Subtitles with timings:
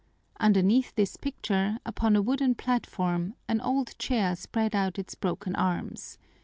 [0.39, 6.17] Underneath this picture, upon a wooden platform, an old chair spread out its broken arms.